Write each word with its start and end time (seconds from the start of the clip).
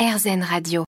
RZN 0.00 0.42
Radio. 0.42 0.84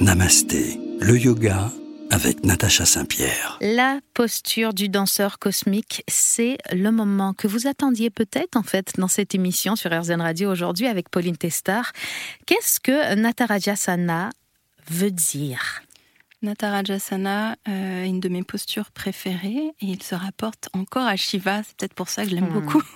Namasté, 0.00 0.80
le 0.98 1.16
yoga 1.16 1.70
avec 2.10 2.44
Natacha 2.44 2.84
Saint-Pierre. 2.84 3.56
La 3.60 4.00
posture 4.14 4.74
du 4.74 4.88
danseur 4.88 5.38
cosmique, 5.38 6.02
c'est 6.08 6.58
le 6.72 6.90
moment 6.90 7.34
que 7.34 7.46
vous 7.46 7.68
attendiez 7.68 8.10
peut-être 8.10 8.56
en 8.56 8.64
fait 8.64 8.94
dans 8.98 9.06
cette 9.06 9.32
émission 9.36 9.76
sur 9.76 9.92
RZN 9.96 10.20
Radio 10.20 10.50
aujourd'hui 10.50 10.88
avec 10.88 11.08
Pauline 11.08 11.36
Testar. 11.36 11.92
Qu'est-ce 12.46 12.80
que 12.80 13.14
Natarajasana 13.14 14.30
veut 14.90 15.12
dire? 15.12 15.82
Natarajasana 16.42 17.56
euh, 17.68 18.04
est 18.04 18.08
une 18.08 18.20
de 18.20 18.28
mes 18.28 18.42
postures 18.42 18.90
préférées 18.90 19.72
et 19.80 19.86
il 19.86 20.02
se 20.02 20.14
rapporte 20.14 20.68
encore 20.72 21.06
à 21.06 21.16
Shiva, 21.16 21.62
c'est 21.62 21.76
peut-être 21.76 21.94
pour 21.94 22.08
ça 22.08 22.24
que 22.24 22.30
je 22.30 22.34
l'aime 22.34 22.48
hmm. 22.50 22.60
beaucoup. 22.60 22.82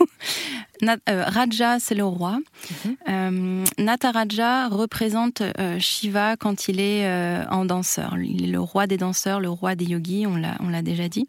Euh, 1.08 1.24
Raja, 1.26 1.78
c'est 1.78 1.94
le 1.94 2.04
roi. 2.04 2.40
Mhm. 2.84 2.96
Euh, 3.08 3.64
Nataraja 3.78 4.68
représente 4.68 5.40
Shiva 5.78 6.36
quand 6.36 6.68
il 6.68 6.78
est 6.78 7.08
en 7.48 7.64
danseur. 7.64 8.18
Il 8.18 8.44
est 8.44 8.48
le 8.48 8.60
roi 8.60 8.86
des 8.86 8.98
danseurs, 8.98 9.40
le 9.40 9.48
roi 9.48 9.76
des 9.76 9.86
yogis, 9.86 10.26
on 10.26 10.36
l'a 10.36 10.82
déjà 10.82 11.08
dit. 11.08 11.26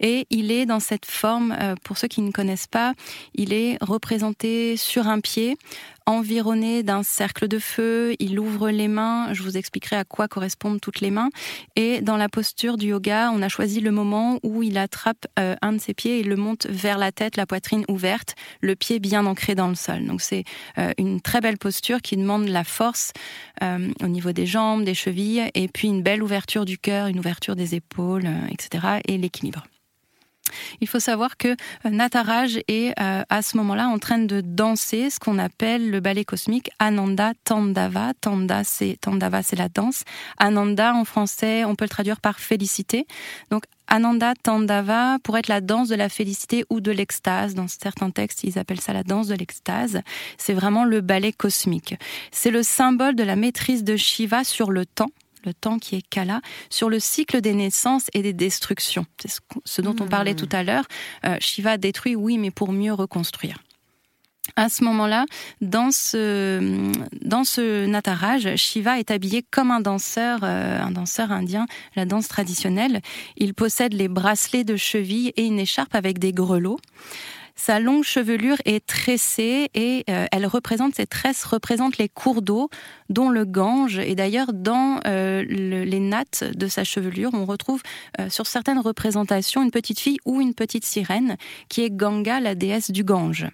Et 0.00 0.26
il 0.30 0.50
est 0.50 0.64
dans 0.64 0.80
cette 0.80 1.04
forme, 1.04 1.54
pour 1.82 1.98
ceux 1.98 2.08
qui 2.08 2.22
ne 2.22 2.30
connaissent 2.30 2.68
pas, 2.68 2.94
il 3.34 3.52
est 3.52 3.76
représenté 3.82 4.78
sur 4.78 5.06
un 5.06 5.20
pied, 5.20 5.58
environné 6.06 6.82
d'un 6.82 7.02
cercle 7.02 7.48
de 7.48 7.58
feu, 7.58 8.14
il 8.18 8.38
ouvre 8.38 8.70
les 8.70 8.88
mains, 8.88 9.32
je 9.32 9.42
vous 9.42 9.56
expliquerai 9.56 9.96
à 9.96 10.04
quoi 10.04 10.28
correspondent 10.28 10.80
toutes 10.80 11.00
les 11.00 11.10
mains, 11.10 11.30
et 11.76 12.00
dans 12.00 12.16
la 12.16 12.28
posture 12.28 12.76
du 12.76 12.88
yoga, 12.88 13.30
on 13.32 13.42
a 13.42 13.48
choisi 13.48 13.80
le 13.80 13.90
moment 13.90 14.38
où 14.42 14.62
il 14.62 14.78
attrape 14.78 15.26
euh, 15.38 15.56
un 15.62 15.72
de 15.72 15.78
ses 15.78 15.94
pieds 15.94 16.20
et 16.20 16.22
le 16.22 16.36
monte 16.36 16.66
vers 16.66 16.98
la 16.98 17.12
tête, 17.12 17.36
la 17.36 17.46
poitrine 17.46 17.84
ouverte, 17.88 18.34
le 18.60 18.76
pied 18.76 18.98
bien 18.98 19.26
ancré 19.26 19.54
dans 19.54 19.68
le 19.68 19.74
sol. 19.74 20.06
Donc 20.06 20.20
c'est 20.20 20.44
euh, 20.78 20.92
une 20.98 21.20
très 21.20 21.40
belle 21.40 21.58
posture 21.58 22.02
qui 22.02 22.16
demande 22.16 22.48
la 22.48 22.64
force 22.64 23.12
euh, 23.62 23.90
au 24.02 24.08
niveau 24.08 24.32
des 24.32 24.46
jambes, 24.46 24.84
des 24.84 24.94
chevilles, 24.94 25.50
et 25.54 25.68
puis 25.68 25.88
une 25.88 26.02
belle 26.02 26.22
ouverture 26.22 26.64
du 26.64 26.78
cœur, 26.78 27.06
une 27.06 27.18
ouverture 27.18 27.56
des 27.56 27.74
épaules, 27.74 28.28
etc., 28.50 29.00
et 29.06 29.18
l'équilibre. 29.18 29.64
Il 30.80 30.88
faut 30.88 31.00
savoir 31.00 31.36
que 31.36 31.48
euh, 31.48 31.90
Nataraj 31.90 32.58
est 32.68 32.98
euh, 33.00 33.22
à 33.28 33.42
ce 33.42 33.56
moment-là 33.56 33.88
en 33.88 33.98
train 33.98 34.18
de 34.18 34.40
danser 34.40 35.10
ce 35.10 35.18
qu'on 35.18 35.38
appelle 35.38 35.90
le 35.90 36.00
ballet 36.00 36.24
cosmique 36.24 36.70
Ananda 36.78 37.32
Tandava. 37.44 38.12
Tanda, 38.20 38.64
c'est 38.64 38.98
Tandava, 39.00 39.42
c'est 39.42 39.56
la 39.56 39.68
danse. 39.68 40.04
Ananda 40.38 40.94
en 40.94 41.04
français, 41.04 41.64
on 41.64 41.74
peut 41.74 41.84
le 41.84 41.90
traduire 41.90 42.20
par 42.20 42.38
félicité. 42.38 43.06
Donc 43.50 43.64
Ananda 43.86 44.34
Tandava 44.42 45.18
pourrait 45.22 45.40
être 45.40 45.48
la 45.48 45.60
danse 45.60 45.88
de 45.88 45.94
la 45.94 46.08
félicité 46.08 46.64
ou 46.70 46.80
de 46.80 46.90
l'extase. 46.90 47.54
Dans 47.54 47.68
certains 47.68 48.10
textes, 48.10 48.44
ils 48.44 48.58
appellent 48.58 48.80
ça 48.80 48.92
la 48.92 49.02
danse 49.02 49.28
de 49.28 49.34
l'extase. 49.34 50.00
C'est 50.38 50.54
vraiment 50.54 50.84
le 50.84 51.00
ballet 51.00 51.32
cosmique. 51.32 51.96
C'est 52.30 52.50
le 52.50 52.62
symbole 52.62 53.14
de 53.14 53.22
la 53.22 53.36
maîtrise 53.36 53.84
de 53.84 53.96
Shiva 53.96 54.44
sur 54.44 54.70
le 54.70 54.86
temps 54.86 55.10
le 55.44 55.54
temps 55.54 55.78
qui 55.78 55.96
est 55.96 56.02
Kala, 56.02 56.40
sur 56.70 56.88
le 56.88 57.00
cycle 57.00 57.40
des 57.40 57.54
naissances 57.54 58.06
et 58.14 58.22
des 58.22 58.32
destructions. 58.32 59.06
C'est 59.20 59.40
ce 59.64 59.82
dont 59.82 59.96
on 60.00 60.06
parlait 60.06 60.34
hmm. 60.34 60.36
tout 60.36 60.48
à 60.52 60.62
l'heure. 60.62 60.84
Euh, 61.24 61.36
Shiva 61.40 61.78
détruit, 61.78 62.16
oui, 62.16 62.38
mais 62.38 62.50
pour 62.50 62.72
mieux 62.72 62.92
reconstruire. 62.92 63.58
À 64.56 64.68
ce 64.68 64.84
moment-là, 64.84 65.24
dans 65.62 65.90
ce, 65.90 66.92
dans 67.22 67.44
ce 67.44 67.86
Nataraj, 67.86 68.56
Shiva 68.56 68.98
est 68.98 69.10
habillé 69.10 69.42
comme 69.42 69.70
un 69.70 69.80
danseur, 69.80 70.40
euh, 70.42 70.80
un 70.80 70.90
danseur 70.90 71.32
indien, 71.32 71.66
la 71.96 72.04
danse 72.04 72.28
traditionnelle. 72.28 73.00
Il 73.36 73.54
possède 73.54 73.94
les 73.94 74.06
bracelets 74.06 74.64
de 74.64 74.76
cheville 74.76 75.32
et 75.36 75.46
une 75.46 75.58
écharpe 75.58 75.94
avec 75.94 76.18
des 76.18 76.32
grelots. 76.32 76.78
Sa 77.56 77.78
longue 77.78 78.02
chevelure 78.02 78.56
est 78.64 78.84
tressée 78.84 79.70
et 79.74 80.04
euh, 80.10 80.26
elle 80.32 80.46
représente, 80.46 80.96
ces 80.96 81.06
tresses 81.06 81.44
représentent 81.44 81.98
les 81.98 82.08
cours 82.08 82.42
d'eau, 82.42 82.68
dont 83.10 83.30
le 83.30 83.44
Gange. 83.44 83.98
Et 83.98 84.14
d'ailleurs, 84.14 84.52
dans 84.52 85.00
euh, 85.06 85.44
les 85.44 86.00
nattes 86.00 86.44
de 86.56 86.66
sa 86.66 86.84
chevelure, 86.84 87.30
on 87.32 87.44
retrouve 87.44 87.82
euh, 88.20 88.28
sur 88.28 88.46
certaines 88.46 88.80
représentations 88.80 89.62
une 89.62 89.70
petite 89.70 90.00
fille 90.00 90.18
ou 90.24 90.40
une 90.40 90.54
petite 90.54 90.84
sirène 90.84 91.36
qui 91.68 91.82
est 91.82 91.90
Ganga, 91.90 92.40
la 92.40 92.54
déesse 92.54 92.90
du 92.90 93.04
Gange. 93.04 93.46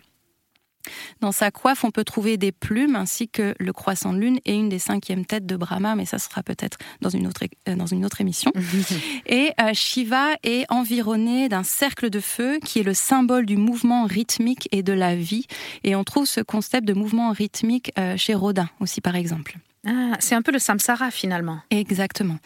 Dans 1.21 1.33
sa 1.33 1.51
coiffe, 1.51 1.85
on 1.85 1.91
peut 1.91 2.05
trouver 2.05 2.37
des 2.37 2.53
plumes 2.53 2.97
ainsi 2.97 3.29
que 3.29 3.55
le 3.59 3.73
croissant 3.73 4.13
de 4.13 4.19
lune 4.19 4.39
et 4.45 4.55
une 4.55 4.69
des 4.69 4.79
cinquièmes 4.79 5.25
têtes 5.25 5.47
de 5.47 5.57
Brahma, 5.57 5.97
mais 5.97 6.07
ça 6.07 6.19
sera 6.19 6.43
peut-être 6.43 6.79
dans 7.01 7.11
une 7.11 7.27
autre 7.27 7.41
euh, 7.69 7.75
dans 7.75 7.87
une 7.87 8.05
autre 8.05 8.21
émission. 8.21 8.53
et 9.27 9.53
euh, 9.61 9.71
Shiva 9.73 10.35
est 10.43 10.71
environné 10.71 11.49
d'un 11.49 11.63
cercle 11.63 12.11
de 12.11 12.21
feu 12.21 12.59
qui 12.65 12.81
est 12.81 12.85
le 12.85 12.95
symbole 12.95 13.47
du 13.47 13.57
mouvement 13.57 14.05
rythmique 14.05 14.69
et 14.73 14.83
de 14.83 14.93
la 14.93 15.15
vie. 15.15 15.47
Et 15.85 15.97
on 15.97 16.05
trouve 16.05 16.27
ce 16.27 16.41
concept 16.41 16.87
de 16.87 16.95
mouvement 16.95 17.33
rythmique 17.33 17.93
euh, 17.99 18.17
chez 18.17 18.35
Rodin 18.35 18.69
aussi, 18.81 19.01
par 19.01 19.17
exemple. 19.17 19.59
Ah, 19.87 20.17
c'est 20.21 20.35
un 20.35 20.43
peu 20.43 20.53
le 20.53 20.59
samsara 20.59 21.11
finalement. 21.11 21.61
Exactement. 21.71 22.37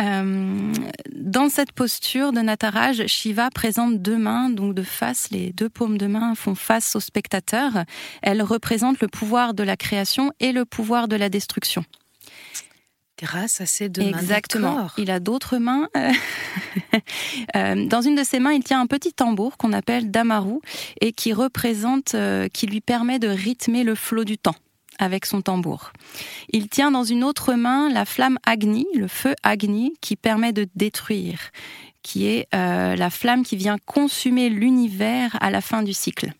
Euh, 0.00 0.72
dans 1.14 1.48
cette 1.48 1.70
posture 1.72 2.32
de 2.32 2.40
Nataraj, 2.40 3.06
Shiva 3.06 3.48
présente 3.50 4.02
deux 4.02 4.16
mains, 4.16 4.50
donc 4.50 4.74
de 4.74 4.82
face, 4.82 5.30
les 5.30 5.52
deux 5.52 5.68
paumes 5.68 5.98
de 5.98 6.08
main 6.08 6.34
font 6.34 6.56
face 6.56 6.96
au 6.96 7.00
spectateur. 7.00 7.84
Elles 8.22 8.42
représentent 8.42 9.00
le 9.00 9.08
pouvoir 9.08 9.54
de 9.54 9.62
la 9.62 9.76
création 9.76 10.32
et 10.40 10.50
le 10.50 10.64
pouvoir 10.64 11.06
de 11.06 11.14
la 11.14 11.28
destruction. 11.28 11.84
Grâce 13.20 13.60
à 13.60 13.66
ces 13.66 13.88
deux 13.88 14.10
mains. 14.10 14.18
Exactement. 14.18 14.88
Il 14.96 15.10
a 15.10 15.20
d'autres 15.20 15.58
mains. 15.58 15.88
Euh, 17.56 17.86
dans 17.86 18.00
une 18.00 18.14
de 18.14 18.22
ses 18.22 18.38
mains, 18.38 18.52
il 18.52 18.62
tient 18.62 18.80
un 18.80 18.86
petit 18.86 19.12
tambour 19.12 19.56
qu'on 19.56 19.72
appelle 19.72 20.10
damaru 20.10 20.58
et 21.00 21.12
qui 21.12 21.32
représente, 21.32 22.14
euh, 22.14 22.48
qui 22.48 22.66
lui 22.66 22.80
permet 22.80 23.18
de 23.18 23.28
rythmer 23.28 23.82
le 23.82 23.94
flot 23.94 24.24
du 24.24 24.38
temps 24.38 24.54
avec 25.00 25.26
son 25.26 25.42
tambour. 25.42 25.92
Il 26.50 26.68
tient 26.68 26.90
dans 26.90 27.04
une 27.04 27.24
autre 27.24 27.54
main 27.54 27.90
la 27.90 28.04
flamme 28.04 28.38
Agni, 28.46 28.86
le 28.94 29.08
feu 29.08 29.34
Agni, 29.42 29.94
qui 30.00 30.16
permet 30.16 30.52
de 30.52 30.68
détruire, 30.74 31.50
qui 32.02 32.26
est 32.26 32.46
euh, 32.54 32.94
la 32.96 33.10
flamme 33.10 33.42
qui 33.42 33.56
vient 33.56 33.78
consumer 33.84 34.48
l'univers 34.48 35.36
à 35.40 35.50
la 35.50 35.60
fin 35.60 35.82
du 35.82 35.92
cycle. 35.92 36.32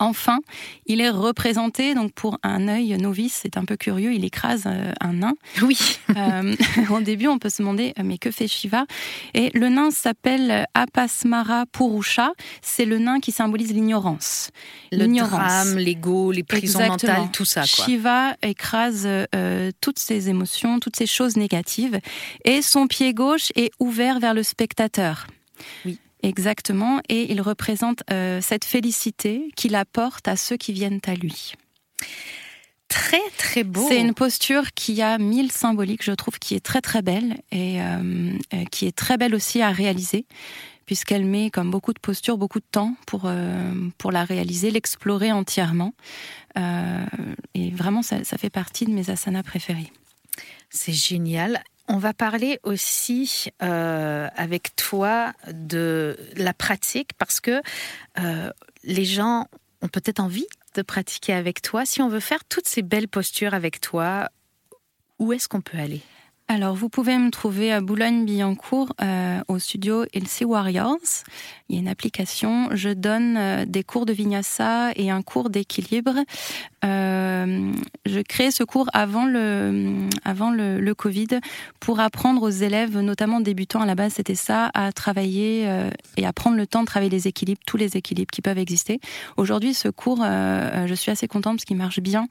Enfin, 0.00 0.38
il 0.86 1.02
est 1.02 1.10
représenté, 1.10 1.94
donc 1.94 2.12
pour 2.12 2.38
un 2.42 2.68
œil 2.68 2.96
novice, 2.96 3.40
c'est 3.42 3.58
un 3.58 3.66
peu 3.66 3.76
curieux, 3.76 4.14
il 4.14 4.24
écrase 4.24 4.64
euh, 4.66 4.92
un 5.00 5.12
nain. 5.12 5.34
Oui. 5.62 5.78
euh, 6.16 6.56
au 6.90 7.00
début, 7.00 7.28
on 7.28 7.38
peut 7.38 7.50
se 7.50 7.60
demander, 7.62 7.92
euh, 7.98 8.02
mais 8.02 8.16
que 8.16 8.30
fait 8.30 8.48
Shiva? 8.48 8.86
Et 9.34 9.50
le 9.52 9.68
nain 9.68 9.90
s'appelle 9.90 10.66
Apasmara 10.72 11.66
Purusha, 11.66 12.32
c'est 12.62 12.86
le 12.86 12.98
nain 12.98 13.20
qui 13.20 13.30
symbolise 13.30 13.72
l'ignorance. 13.74 14.50
L'ignorance. 14.90 15.74
l'ego, 15.74 16.32
les 16.32 16.44
prisons 16.44 16.86
mentales, 16.86 17.28
tout 17.30 17.44
ça. 17.44 17.60
Quoi. 17.60 17.84
Shiva 17.84 18.36
écrase 18.42 19.06
euh, 19.06 19.70
toutes 19.82 19.98
ces 19.98 20.30
émotions, 20.30 20.80
toutes 20.80 20.96
ces 20.96 21.06
choses 21.06 21.36
négatives, 21.36 22.00
et 22.46 22.62
son 22.62 22.86
pied 22.86 23.12
gauche 23.12 23.52
est 23.54 23.70
ouvert 23.78 24.18
vers 24.18 24.32
le 24.32 24.42
spectateur. 24.42 25.26
Oui. 25.84 25.98
Exactement, 26.22 27.00
et 27.08 27.32
il 27.32 27.40
représente 27.40 28.02
euh, 28.10 28.40
cette 28.42 28.64
félicité 28.64 29.50
qu'il 29.56 29.74
apporte 29.74 30.28
à 30.28 30.36
ceux 30.36 30.56
qui 30.56 30.72
viennent 30.72 31.00
à 31.06 31.14
lui. 31.14 31.54
Très 32.88 33.22
très 33.38 33.64
beau. 33.64 33.86
C'est 33.88 34.00
une 34.00 34.14
posture 34.14 34.72
qui 34.74 35.00
a 35.00 35.16
mille 35.16 35.50
symboliques, 35.52 36.04
je 36.04 36.12
trouve, 36.12 36.38
qui 36.38 36.54
est 36.54 36.64
très 36.64 36.80
très 36.80 37.02
belle 37.02 37.38
et 37.52 37.80
euh, 37.80 38.32
euh, 38.52 38.64
qui 38.70 38.86
est 38.86 38.96
très 38.96 39.16
belle 39.16 39.34
aussi 39.34 39.62
à 39.62 39.70
réaliser, 39.70 40.26
puisqu'elle 40.84 41.24
met, 41.24 41.50
comme 41.50 41.70
beaucoup 41.70 41.94
de 41.94 42.00
postures, 42.00 42.36
beaucoup 42.36 42.58
de 42.58 42.66
temps 42.70 42.96
pour, 43.06 43.30
pour 43.96 44.12
la 44.12 44.24
réaliser, 44.24 44.70
l'explorer 44.70 45.30
entièrement. 45.30 45.94
et 46.56 47.70
vraiment, 47.70 48.02
ça, 48.02 48.24
ça 48.24 48.36
fait 48.38 48.50
partie 48.50 48.86
de 48.86 48.90
mes 48.90 49.08
asanas 49.08 49.44
préférés. 49.44 49.92
C'est 50.68 50.92
génial. 50.92 51.62
On 51.92 51.98
va 51.98 52.14
parler 52.14 52.60
aussi 52.62 53.50
euh, 53.64 54.28
avec 54.36 54.76
toi 54.76 55.32
de 55.50 56.16
la 56.36 56.54
pratique 56.54 57.14
parce 57.18 57.40
que 57.40 57.60
euh, 58.20 58.52
les 58.84 59.04
gens 59.04 59.48
ont 59.82 59.88
peut-être 59.88 60.20
envie 60.20 60.46
de 60.76 60.82
pratiquer 60.82 61.32
avec 61.32 61.62
toi. 61.62 61.84
Si 61.84 62.00
on 62.00 62.08
veut 62.08 62.20
faire 62.20 62.44
toutes 62.44 62.68
ces 62.68 62.82
belles 62.82 63.08
postures 63.08 63.54
avec 63.54 63.80
toi, 63.80 64.28
où 65.18 65.32
est-ce 65.32 65.48
qu'on 65.48 65.62
peut 65.62 65.78
aller? 65.78 66.02
Alors, 66.52 66.74
vous 66.74 66.88
pouvez 66.88 67.16
me 67.16 67.30
trouver 67.30 67.70
à 67.70 67.80
Boulogne-Billancourt 67.80 68.92
euh, 69.00 69.40
au 69.46 69.60
studio 69.60 70.04
Elsie 70.12 70.44
Warriors. 70.44 71.22
Il 71.68 71.76
y 71.76 71.78
a 71.78 71.80
une 71.80 71.86
application. 71.86 72.70
Je 72.72 72.88
donne 72.88 73.36
euh, 73.36 73.64
des 73.64 73.84
cours 73.84 74.04
de 74.04 74.12
vinyasa 74.12 74.90
et 74.96 75.12
un 75.12 75.22
cours 75.22 75.48
d'équilibre. 75.48 76.16
Euh, 76.84 77.72
je 78.04 78.20
crée 78.20 78.50
ce 78.50 78.64
cours 78.64 78.88
avant 78.94 79.26
le 79.26 80.08
avant 80.24 80.50
le, 80.50 80.92
Covid 80.92 81.38
pour 81.78 82.00
apprendre 82.00 82.42
aux 82.42 82.50
élèves, 82.50 82.98
notamment 82.98 83.40
débutants 83.40 83.82
à 83.82 83.86
la 83.86 83.94
base, 83.94 84.14
c'était 84.14 84.34
ça, 84.34 84.72
à 84.74 84.90
travailler 84.90 85.68
et 86.16 86.26
à 86.26 86.32
prendre 86.32 86.56
le 86.56 86.66
temps 86.66 86.80
de 86.80 86.86
travailler 86.86 87.10
les 87.10 87.28
équilibres, 87.28 87.60
tous 87.64 87.76
les 87.76 87.96
équilibres 87.96 88.30
qui 88.32 88.42
peuvent 88.42 88.58
exister. 88.58 88.98
Aujourd'hui, 89.36 89.72
ce 89.72 89.88
cours, 89.88 90.24
je 90.24 90.94
suis 90.94 91.12
assez 91.12 91.28
contente 91.28 91.58
parce 91.58 91.64
qu'il 91.64 91.76
marche 91.76 92.00
bien 92.00 92.26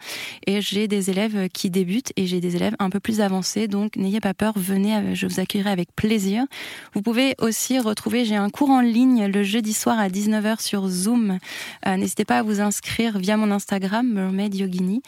et 0.45 0.59
j'ai 0.59 0.89
des 0.89 1.09
élèves 1.09 1.47
qui 1.49 1.69
débutent 1.69 2.11
et 2.17 2.27
j'ai 2.27 2.41
des 2.41 2.57
élèves 2.57 2.75
un 2.79 2.89
peu 2.89 2.99
plus 2.99 3.21
avancés. 3.21 3.69
Donc 3.69 3.95
n'ayez 4.09 4.19
pas 4.19 4.33
peur, 4.33 4.53
venez, 4.55 5.15
je 5.15 5.27
vous 5.27 5.39
accueillerai 5.39 5.69
avec 5.69 5.95
plaisir. 5.95 6.45
Vous 6.93 7.01
pouvez 7.01 7.35
aussi 7.39 7.79
retrouver, 7.79 8.25
j'ai 8.25 8.35
un 8.35 8.49
cours 8.49 8.69
en 8.69 8.81
ligne 8.81 9.27
le 9.27 9.43
jeudi 9.43 9.73
soir 9.73 9.99
à 9.99 10.09
19h 10.09 10.61
sur 10.61 10.87
Zoom. 10.87 11.39
Euh, 11.85 11.95
n'hésitez 11.97 12.25
pas 12.25 12.39
à 12.39 12.43
vous 12.43 12.61
inscrire 12.61 13.17
via 13.17 13.37
mon 13.37 13.51
Instagram, 13.51 14.07
Mermaid 14.07 14.55
Yogini. 14.55 15.01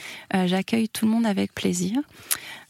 J'accueille 0.45 0.89
tout 0.89 1.05
le 1.05 1.11
monde 1.11 1.25
avec 1.25 1.53
plaisir. 1.53 1.97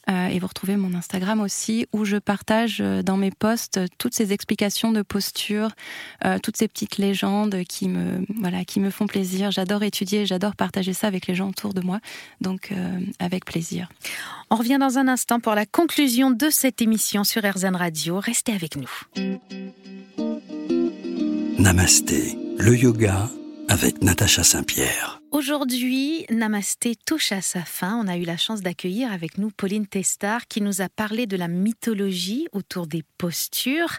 Euh, 0.09 0.27
et 0.27 0.39
vous 0.39 0.47
retrouvez 0.47 0.77
mon 0.77 0.93
Instagram 0.95 1.41
aussi, 1.41 1.87
où 1.93 2.05
je 2.05 2.17
partage 2.17 2.79
euh, 2.81 3.03
dans 3.03 3.17
mes 3.17 3.31
posts 3.31 3.79
toutes 3.97 4.15
ces 4.15 4.33
explications 4.33 4.91
de 4.91 5.01
posture, 5.03 5.69
euh, 6.25 6.39
toutes 6.39 6.57
ces 6.57 6.67
petites 6.67 6.97
légendes 6.97 7.63
qui 7.67 7.87
me, 7.87 8.25
voilà, 8.39 8.65
qui 8.65 8.79
me 8.79 8.89
font 8.89 9.05
plaisir. 9.05 9.51
J'adore 9.51 9.83
étudier, 9.83 10.25
j'adore 10.25 10.55
partager 10.55 10.93
ça 10.93 11.07
avec 11.07 11.27
les 11.27 11.35
gens 11.35 11.49
autour 11.49 11.73
de 11.73 11.81
moi. 11.81 11.99
Donc, 12.41 12.73
avec 13.19 13.45
plaisir. 13.45 13.89
On 14.49 14.55
revient 14.55 14.77
dans 14.79 14.97
un 14.97 15.07
instant 15.07 15.39
pour 15.39 15.55
la 15.55 15.65
conclusion 15.65 16.31
de 16.31 16.49
cette 16.49 16.81
émission 16.81 17.23
sur 17.23 17.43
RZN 17.43 17.75
Radio. 17.75 18.19
Restez 18.19 18.53
avec 18.53 18.75
nous. 18.75 18.89
Namasté, 21.59 22.37
le 22.57 22.75
yoga 22.75 23.29
avec 23.69 24.01
Natacha 24.01 24.43
Saint-Pierre. 24.43 25.20
Aujourd'hui, 25.31 26.25
Namasté 26.29 26.97
touche 27.05 27.31
à 27.31 27.39
sa 27.39 27.63
fin. 27.63 27.95
On 27.95 28.09
a 28.09 28.17
eu 28.17 28.25
la 28.25 28.35
chance 28.35 28.59
d'accueillir 28.59 29.13
avec 29.13 29.37
nous 29.37 29.49
Pauline 29.49 29.87
Testard 29.87 30.45
qui 30.49 30.59
nous 30.59 30.81
a 30.81 30.89
parlé 30.89 31.25
de 31.25 31.37
la 31.37 31.47
mythologie 31.47 32.49
autour 32.51 32.85
des 32.85 33.05
postures. 33.17 33.95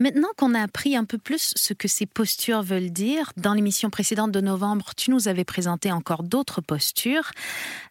Maintenant 0.00 0.30
qu'on 0.36 0.54
a 0.54 0.60
appris 0.60 0.96
un 0.96 1.04
peu 1.04 1.18
plus 1.18 1.52
ce 1.54 1.72
que 1.72 1.86
ces 1.86 2.04
postures 2.04 2.62
veulent 2.62 2.90
dire, 2.90 3.32
dans 3.36 3.54
l'émission 3.54 3.90
précédente 3.90 4.32
de 4.32 4.40
novembre, 4.40 4.90
tu 4.96 5.12
nous 5.12 5.28
avais 5.28 5.44
présenté 5.44 5.92
encore 5.92 6.24
d'autres 6.24 6.60
postures. 6.60 7.30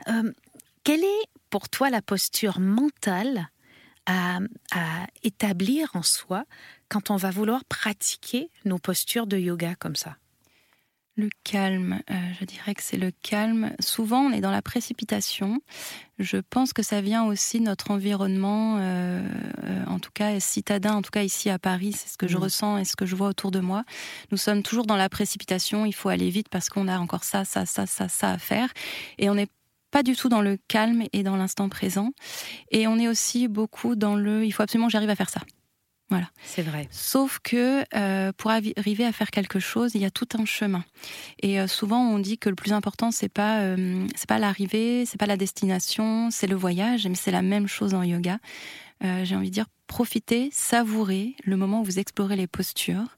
Euh, 0.10 0.30
quelle 0.84 1.06
est 1.06 1.28
pour 1.50 1.70
toi 1.70 1.90
la 1.90 2.02
posture 2.02 2.60
mentale 2.60 3.48
à, 4.06 4.40
à 4.74 5.08
établir 5.24 5.92
en 5.94 6.04
soi 6.04 6.44
quand 6.90 7.10
on 7.10 7.16
va 7.16 7.32
vouloir 7.32 7.64
pratiquer 7.64 8.50
nos 8.66 8.80
postures 8.80 9.28
de 9.28 9.38
yoga 9.38 9.76
comme 9.76 9.96
ça? 9.96 10.18
Le 11.16 11.30
calme, 11.44 12.02
euh, 12.10 12.14
je 12.40 12.46
dirais 12.46 12.74
que 12.74 12.82
c'est 12.82 12.98
le 12.98 13.12
calme. 13.22 13.74
Souvent, 13.80 14.22
on 14.22 14.32
est 14.32 14.40
dans 14.40 14.52
la 14.52 14.62
précipitation. 14.62 15.62
Je 16.20 16.38
pense 16.38 16.74
que 16.74 16.84
ça 16.84 17.02
vient 17.02 17.26
aussi 17.26 17.60
de 17.60 17.66
notre 17.66 17.92
environnement, 17.92 18.78
euh, 18.80 19.22
euh, 19.64 19.86
en 19.88 20.00
tout 20.00 20.12
cas 20.14 20.40
citadin, 20.40 20.94
en 20.96 21.02
tout 21.02 21.12
cas 21.12 21.24
ici 21.24 21.50
à 21.50 21.60
Paris, 21.60 21.94
c'est 21.94 22.10
ce 22.10 22.18
que 22.18 22.28
je 22.28 22.38
mmh. 22.38 22.42
ressens 22.42 22.78
et 22.78 22.86
ce 22.86 22.96
que 22.96 23.06
je 23.06 23.16
vois 23.16 23.28
autour 23.28 23.52
de 23.52 23.60
moi. 23.60 23.84
Nous 24.32 24.38
sommes 24.38 24.64
toujours 24.64 24.86
dans 24.86 24.96
la 24.96 25.10
précipitation, 25.10 25.86
il 25.86 25.94
faut 25.94 26.10
aller 26.10 26.30
vite 26.30 26.48
parce 26.50 26.70
qu'on 26.70 26.88
a 26.88 26.98
encore 26.98 27.24
ça, 27.24 27.44
ça, 27.44 27.66
ça, 27.66 27.86
ça, 27.86 28.08
ça 28.08 28.32
à 28.32 28.38
faire. 28.38 28.70
Et 29.18 29.30
on 29.30 29.36
n'est 29.36 29.50
pas 29.92 30.04
du 30.04 30.16
tout 30.16 30.30
dans 30.30 30.42
le 30.42 30.58
calme 30.70 31.04
et 31.12 31.24
dans 31.24 31.36
l'instant 31.36 31.68
présent. 31.68 32.12
Et 32.72 32.88
on 32.88 32.98
est 32.98 33.10
aussi 33.10 33.50
beaucoup 33.50 33.96
dans 33.96 34.16
le 34.16 34.46
il 34.46 34.52
faut 34.52 34.64
absolument 34.64 34.88
que 34.88 34.94
j'arrive 34.94 35.10
à 35.10 35.16
faire 35.16 35.30
ça. 35.30 35.42
Voilà. 36.12 36.30
C'est 36.44 36.62
vrai. 36.62 36.90
Sauf 36.92 37.40
que 37.42 37.86
euh, 37.96 38.34
pour 38.36 38.52
arriver 38.52 39.06
à 39.06 39.14
faire 39.14 39.32
quelque 39.32 39.60
chose, 39.60 39.96
il 39.96 40.02
y 40.02 40.06
a 40.06 40.12
tout 40.12 40.28
un 40.38 40.44
chemin. 40.44 40.84
Et 41.42 41.58
euh, 41.58 41.68
souvent, 41.68 42.02
on 42.02 42.20
dit 42.20 42.38
que 42.38 42.50
le 42.50 42.56
plus 42.56 42.74
important, 42.74 43.12
c'est 43.12 43.30
pas 43.30 43.62
euh, 43.62 44.06
c'est 44.16 44.28
pas 44.28 44.38
l'arrivée, 44.38 45.06
c'est 45.06 45.18
pas 45.18 45.26
la 45.26 45.38
destination, 45.38 46.30
c'est 46.30 46.48
le 46.48 46.56
voyage. 46.58 47.08
Mais 47.08 47.16
c'est 47.16 47.32
la 47.32 47.42
même 47.42 47.68
chose 47.68 47.94
en 47.94 48.04
yoga. 48.04 48.38
J'ai 49.24 49.36
envie 49.36 49.50
de 49.50 49.54
dire, 49.56 49.66
profitez, 49.88 50.50
savourez 50.54 51.36
le 51.44 51.58
moment 51.58 51.82
où 51.82 51.84
vous 51.84 51.98
explorez 51.98 52.36
les 52.36 52.46
postures. 52.46 53.18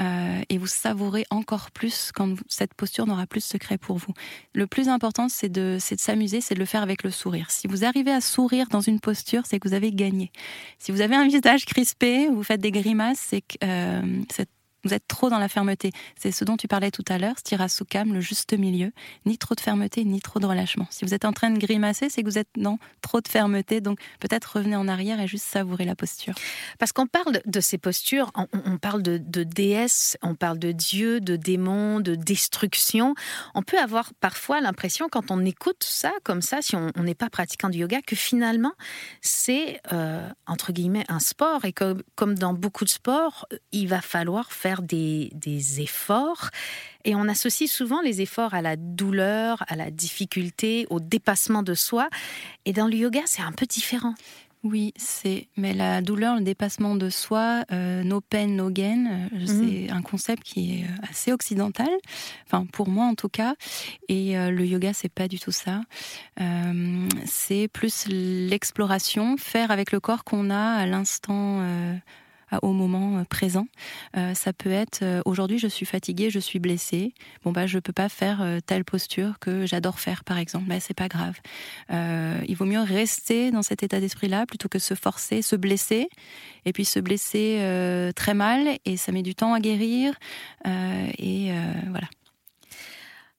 Euh, 0.00 0.40
et 0.48 0.58
vous 0.58 0.66
savourez 0.66 1.24
encore 1.30 1.70
plus 1.70 2.12
quand 2.14 2.34
cette 2.48 2.74
posture 2.74 3.06
n'aura 3.06 3.26
plus 3.26 3.40
de 3.40 3.44
secret 3.44 3.78
pour 3.78 3.96
vous. 3.96 4.12
Le 4.54 4.66
plus 4.66 4.88
important, 4.88 5.28
c'est 5.28 5.48
de, 5.48 5.78
s'amuser, 5.80 6.40
c'est 6.40 6.54
de 6.54 6.60
le 6.60 6.66
faire 6.66 6.82
avec 6.82 7.02
le 7.02 7.10
sourire. 7.10 7.50
Si 7.50 7.66
vous 7.66 7.84
arrivez 7.84 8.12
à 8.12 8.20
sourire 8.20 8.68
dans 8.70 8.80
une 8.80 9.00
posture, 9.00 9.42
c'est 9.46 9.58
que 9.58 9.68
vous 9.68 9.74
avez 9.74 9.92
gagné. 9.92 10.30
Si 10.78 10.92
vous 10.92 11.00
avez 11.00 11.16
un 11.16 11.26
visage 11.26 11.64
crispé, 11.64 12.28
vous 12.28 12.42
faites 12.42 12.60
des 12.60 12.70
grimaces, 12.70 13.18
c'est 13.18 13.40
que 13.40 13.56
euh, 13.64 14.22
cette 14.30 14.50
vous 14.84 14.94
êtes 14.94 15.06
trop 15.08 15.30
dans 15.30 15.38
la 15.38 15.48
fermeté. 15.48 15.92
C'est 16.16 16.32
ce 16.32 16.44
dont 16.44 16.56
tu 16.56 16.68
parlais 16.68 16.90
tout 16.90 17.04
à 17.08 17.18
l'heure, 17.18 17.38
Stirasukam, 17.38 18.12
le 18.12 18.20
juste 18.20 18.56
milieu. 18.56 18.92
Ni 19.26 19.38
trop 19.38 19.54
de 19.54 19.60
fermeté, 19.60 20.04
ni 20.04 20.20
trop 20.20 20.40
de 20.40 20.46
relâchement. 20.46 20.86
Si 20.90 21.04
vous 21.04 21.14
êtes 21.14 21.24
en 21.24 21.32
train 21.32 21.50
de 21.50 21.58
grimacer, 21.58 22.08
c'est 22.10 22.22
que 22.22 22.28
vous 22.28 22.38
êtes 22.38 22.48
dans 22.56 22.78
trop 23.02 23.20
de 23.20 23.28
fermeté. 23.28 23.80
Donc 23.80 23.98
peut-être 24.20 24.56
revenez 24.56 24.76
en 24.76 24.88
arrière 24.88 25.20
et 25.20 25.26
juste 25.26 25.44
savourer 25.46 25.84
la 25.84 25.96
posture. 25.96 26.34
Parce 26.78 26.92
qu'on 26.92 27.06
parle 27.06 27.40
de 27.44 27.60
ces 27.60 27.78
postures, 27.78 28.30
on, 28.34 28.78
parle 28.78 29.02
de, 29.02 29.18
de 29.18 29.42
déesse, 29.42 30.16
on 30.22 30.34
parle 30.34 30.58
de 30.58 30.72
dieu, 30.72 31.20
de 31.20 31.36
démon, 31.36 32.00
de 32.00 32.14
destruction. 32.14 33.14
On 33.54 33.62
peut 33.62 33.78
avoir 33.78 34.12
parfois 34.20 34.60
l'impression, 34.60 35.08
quand 35.10 35.30
on 35.30 35.44
écoute 35.44 35.82
ça 35.84 36.12
comme 36.22 36.42
ça, 36.42 36.62
si 36.62 36.76
on 36.76 36.92
n'est 36.96 37.14
pas 37.14 37.30
pratiquant 37.30 37.68
du 37.68 37.78
yoga, 37.78 38.00
que 38.02 38.16
finalement 38.16 38.72
c'est 39.20 39.80
euh, 39.92 40.28
entre 40.46 40.72
guillemets 40.72 41.04
un 41.08 41.18
sport 41.18 41.64
et 41.64 41.72
que 41.72 41.96
comme 42.14 42.34
dans 42.34 42.54
beaucoup 42.54 42.84
de 42.84 42.90
sports, 42.90 43.46
il 43.72 43.88
va 43.88 44.00
falloir 44.00 44.52
faire 44.52 44.67
des, 44.82 45.30
efforts. 45.80 46.50
Et 47.04 47.14
on 47.14 47.28
associe 47.28 47.70
souvent 47.70 48.00
les 48.02 48.20
efforts 48.20 48.54
à 48.54 48.62
la 48.62 48.76
douleur, 48.76 49.64
à 49.68 49.76
la 49.76 49.90
difficulté, 49.90 50.86
au 50.90 51.00
dépassement 51.00 51.62
de 51.62 51.74
soi. 51.74 52.08
Et 52.64 52.72
dans 52.72 52.86
le 52.86 52.94
yoga, 52.94 53.22
c'est 53.26 53.42
un 53.42 53.52
peu 53.52 53.66
différent. 53.66 54.14
Oui, 54.64 54.92
c'est. 54.96 55.46
Mais 55.56 55.72
la 55.72 56.02
douleur, 56.02 56.34
le 56.34 56.42
dépassement 56.42 56.96
de 56.96 57.10
soi, 57.10 57.64
euh, 57.70 58.02
no 58.02 58.20
pain, 58.20 58.48
no 58.48 58.70
gain, 58.70 59.28
euh, 59.32 59.46
c'est 59.46 59.86
mhm. 59.88 59.96
un 59.96 60.02
concept 60.02 60.42
qui 60.42 60.80
est 60.80 60.84
euh, 60.84 61.08
assez 61.08 61.32
occidental. 61.32 61.88
Enfin, 62.44 62.66
pour 62.66 62.88
moi 62.88 63.06
en 63.06 63.14
tout 63.14 63.28
cas. 63.28 63.54
Et 64.08 64.34
le 64.36 64.66
yoga, 64.66 64.92
c'est 64.92 65.08
pas 65.08 65.28
du 65.28 65.38
tout 65.38 65.52
ça. 65.52 65.82
c'est 67.24 67.68
plus 67.68 68.06
l'exploration, 68.08 69.36
faire 69.36 69.70
avec 69.70 69.92
le 69.92 70.00
corps 70.00 70.24
qu'on 70.24 70.50
a 70.50 70.74
à 70.74 70.86
l'instant 70.86 71.62
au 72.62 72.72
moment 72.72 73.18
euh, 73.18 73.24
présent. 73.24 73.66
Euh, 74.16 74.34
ça 74.34 74.52
peut 74.52 74.70
être 74.70 75.02
euh, 75.02 75.22
aujourd'hui 75.24 75.58
je 75.58 75.66
suis 75.66 75.86
fatiguée, 75.86 76.30
je 76.30 76.38
suis 76.38 76.58
blessée. 76.58 77.12
Bon 77.44 77.52
bah 77.52 77.66
je 77.66 77.78
peux 77.78 77.92
pas 77.92 78.08
faire 78.08 78.44
telle 78.66 78.84
posture 78.84 79.38
que 79.38 79.66
j'adore 79.66 80.00
faire 80.00 80.24
par 80.24 80.38
exemple. 80.38 80.64
Mais 80.68 80.80
c'est 80.80 80.94
pas 80.94 81.08
grave. 81.08 81.36
il 81.90 82.54
vaut 82.56 82.64
mieux 82.64 82.80
rester 82.80 83.50
dans 83.50 83.62
cet 83.62 83.82
état 83.82 84.00
d'esprit-là 84.00 84.46
plutôt 84.46 84.68
que 84.68 84.78
se 84.78 84.94
forcer, 84.94 85.42
se 85.42 85.56
blesser 85.56 86.08
et 86.64 86.72
puis 86.72 86.84
se 86.84 87.00
blesser 87.00 88.12
très 88.14 88.34
mal 88.34 88.78
et 88.84 88.96
ça 88.96 89.12
met 89.12 89.22
du 89.22 89.34
temps 89.34 89.54
à 89.54 89.60
guérir 89.60 90.14
et 90.66 91.52
voilà. 91.88 92.08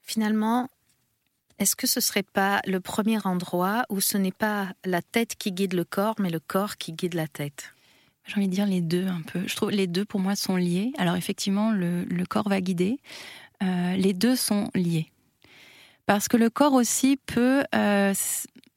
Finalement, 0.02 0.68
est-ce 1.60 1.76
que 1.76 1.88
ce 1.88 2.00
serait 2.00 2.24
pas 2.24 2.62
le 2.66 2.80
premier 2.80 3.20
endroit 3.26 3.84
où 3.90 4.00
ce 4.02 4.18
n'est 4.18 4.32
pas 4.32 4.70
la 4.86 5.02
tête 5.02 5.36
qui 5.36 5.52
guide 5.52 5.74
le 5.74 5.84
corps, 5.84 6.16
mais 6.20 6.30
le 6.30 6.40
corps 6.40 6.78
qui 6.78 6.94
guide 6.94 7.16
la 7.16 7.28
tête? 7.28 7.74
J'ai 8.30 8.38
envie 8.38 8.48
de 8.48 8.54
dire 8.54 8.68
les 8.68 8.82
deux 8.82 9.08
un 9.08 9.22
peu. 9.22 9.42
Je 9.48 9.56
trouve 9.56 9.72
les 9.72 9.88
deux 9.88 10.06
pour 10.06 10.20
moi 10.20 10.36
sont 10.36 10.56
liés. 10.56 10.92
Alors 10.98 11.16
effectivement, 11.16 11.72
le, 11.72 12.06
corps 12.30 12.48
va 12.48 12.62
guider. 12.62 13.00
Euh, 13.64 13.96
les 13.96 14.14
deux 14.14 14.36
sont 14.36 14.70
liés. 14.76 15.12
Parce 16.06 16.28
que 16.28 16.38
le 16.38 16.50
corps 16.50 16.74
aussi 16.74 17.18
peut 17.18 17.64
euh, 17.74 18.14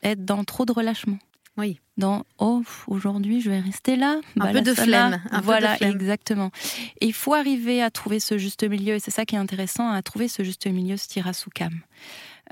être 0.03 0.25
dans 0.25 0.45
trop 0.45 0.65
de 0.65 0.73
relâchement. 0.73 1.19
Oui. 1.59 1.79
Dans 1.99 2.25
oh 2.39 2.63
aujourd'hui 2.87 3.43
je 3.43 3.51
vais 3.51 3.61
rester 3.61 3.97
là. 3.97 4.19
Un 4.41 4.45
bah, 4.47 4.53
peu 4.53 4.63
de 4.63 4.73
flemme. 4.73 5.23
voilà 5.43 5.77
exactement. 5.83 6.51
Et 7.03 7.07
il 7.07 7.13
faut 7.13 7.35
arriver 7.35 7.83
à 7.83 7.91
trouver 7.91 8.21
ce 8.21 8.39
juste 8.39 8.65
milieu 8.65 8.95
et 8.95 9.01
c'est 9.01 9.11
ça 9.11 9.27
qui 9.27 9.35
est 9.35 9.39
intéressant 9.39 9.91
à 9.91 10.01
trouver 10.01 10.29
ce 10.29 10.43
juste 10.43 10.67
milieu 10.67 10.97
Stirasukam. 10.97 11.81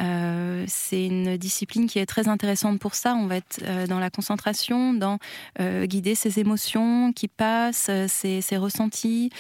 Euh, 0.01 0.65
c'est 0.67 1.05
une 1.05 1.37
discipline 1.37 1.87
qui 1.87 1.99
est 1.99 2.07
très 2.07 2.29
intéressante 2.29 2.79
pour 2.79 2.95
ça. 2.95 3.15
On 3.15 3.27
va 3.27 3.37
être 3.37 3.61
euh, 3.63 3.87
dans 3.87 3.99
la 3.99 4.11
concentration, 4.11 4.95
dans 4.95 5.19
euh, 5.61 5.87
guider 5.87 6.15
ses 6.15 6.39
émotions 6.39 7.13
qui 7.13 7.29
passent, 7.29 7.91
ses, 8.09 8.57
ressentis, 8.57 9.31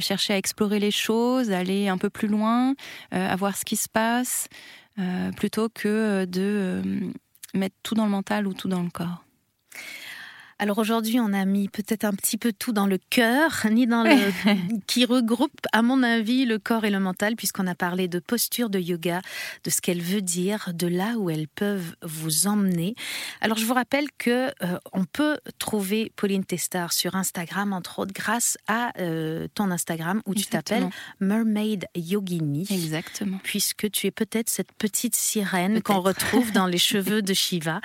chercher 0.00 0.34
à 0.34 0.38
explorer 0.38 0.78
les 0.78 0.90
choses, 0.90 1.50
aller 1.50 1.88
un 1.88 1.98
peu 1.98 2.10
plus 2.10 2.28
loin, 2.28 2.74
à 3.10 3.36
voir 3.36 3.56
ce 3.56 3.64
qui 3.64 3.76
se 3.76 3.88
passe, 3.88 4.48
plutôt 5.36 5.68
que 5.68 6.24
de 6.24 6.82
mettre 7.54 7.76
tout 7.82 7.94
dans 7.94 8.04
le 8.04 8.10
mental 8.10 8.46
ou 8.46 8.54
tout 8.54 8.68
dans 8.68 8.82
le 8.82 8.90
corps. 8.90 9.24
Alors 10.58 10.78
aujourd'hui, 10.78 11.20
on 11.20 11.34
a 11.34 11.44
mis 11.44 11.68
peut-être 11.68 12.04
un 12.04 12.14
petit 12.14 12.38
peu 12.38 12.50
tout 12.50 12.72
dans 12.72 12.86
le 12.86 12.98
cœur, 13.10 13.66
ni 13.70 13.86
dans 13.86 14.02
le 14.02 14.16
qui 14.86 15.04
regroupe, 15.04 15.52
à 15.72 15.82
mon 15.82 16.02
avis, 16.02 16.46
le 16.46 16.58
corps 16.58 16.84
et 16.86 16.90
le 16.90 16.98
mental, 16.98 17.36
puisqu'on 17.36 17.66
a 17.66 17.74
parlé 17.74 18.08
de 18.08 18.18
posture 18.18 18.70
de 18.70 18.78
yoga, 18.78 19.20
de 19.64 19.70
ce 19.70 19.82
qu'elle 19.82 20.00
veut 20.00 20.22
dire, 20.22 20.70
de 20.72 20.86
là 20.86 21.18
où 21.18 21.28
elles 21.28 21.48
peuvent 21.48 21.94
vous 22.02 22.46
emmener. 22.46 22.94
Alors 23.42 23.58
je 23.58 23.66
vous 23.66 23.74
rappelle 23.74 24.06
que 24.16 24.50
euh, 24.62 24.78
on 24.92 25.04
peut 25.04 25.38
trouver 25.58 26.10
Pauline 26.16 26.44
Testard 26.44 26.94
sur 26.94 27.16
Instagram, 27.16 27.74
entre 27.74 27.98
autres, 27.98 28.14
grâce 28.14 28.56
à 28.66 28.92
euh, 28.98 29.48
ton 29.54 29.70
Instagram 29.70 30.22
où 30.24 30.34
tu 30.34 30.46
t'appelles 30.46 30.88
Mermaid 31.20 31.86
Yogini. 31.94 32.66
Exactement. 32.70 33.38
Puisque 33.42 33.90
tu 33.90 34.06
es 34.06 34.10
peut-être 34.10 34.48
cette 34.48 34.72
petite 34.72 35.16
sirène 35.16 35.82
qu'on 35.82 36.00
retrouve 36.00 36.50
dans 36.52 36.66
les 36.66 36.78
cheveux 36.86 37.20
de 37.20 37.34
Shiva 37.34 37.82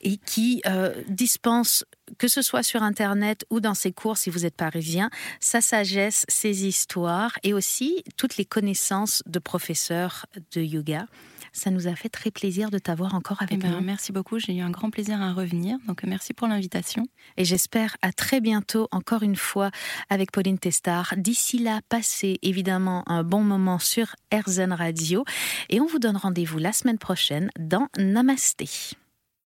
et 0.00 0.16
qui 0.16 0.62
euh, 0.66 0.94
dispense 1.08 1.84
que 2.18 2.28
ce 2.28 2.42
soit 2.42 2.62
sur 2.62 2.82
Internet 2.82 3.44
ou 3.50 3.60
dans 3.60 3.74
ses 3.74 3.92
cours 3.92 4.16
si 4.16 4.30
vous 4.30 4.46
êtes 4.46 4.56
parisien, 4.56 5.10
sa 5.40 5.60
sagesse, 5.60 6.24
ses 6.28 6.66
histoires 6.66 7.38
et 7.42 7.52
aussi 7.52 8.04
toutes 8.16 8.36
les 8.36 8.44
connaissances 8.44 9.22
de 9.26 9.38
professeurs 9.38 10.26
de 10.52 10.60
yoga. 10.60 11.06
Ça 11.52 11.70
nous 11.70 11.88
a 11.88 11.94
fait 11.94 12.08
très 12.08 12.30
plaisir 12.30 12.70
de 12.70 12.78
t'avoir 12.78 13.14
encore 13.14 13.42
avec 13.42 13.54
eh 13.54 13.56
ben, 13.56 13.72
nous. 13.72 13.80
Merci 13.80 14.12
beaucoup. 14.12 14.38
J'ai 14.38 14.54
eu 14.54 14.60
un 14.60 14.70
grand 14.70 14.90
plaisir 14.90 15.20
à 15.20 15.32
revenir. 15.32 15.78
Donc, 15.86 16.02
merci 16.04 16.34
pour 16.34 16.46
l'invitation. 16.46 17.06
Et 17.36 17.44
j'espère 17.44 17.96
à 18.02 18.12
très 18.12 18.40
bientôt, 18.40 18.88
encore 18.92 19.22
une 19.22 19.36
fois, 19.36 19.70
avec 20.10 20.30
Pauline 20.30 20.58
Testard. 20.58 21.14
D'ici 21.16 21.58
là, 21.58 21.80
passez 21.88 22.38
évidemment 22.42 23.02
un 23.06 23.24
bon 23.24 23.42
moment 23.42 23.78
sur 23.78 24.14
RZN 24.32 24.72
Radio. 24.72 25.24
Et 25.68 25.80
on 25.80 25.86
vous 25.86 25.98
donne 25.98 26.16
rendez-vous 26.16 26.58
la 26.58 26.72
semaine 26.72 26.98
prochaine 26.98 27.50
dans 27.58 27.88
Namasté. 27.98 28.68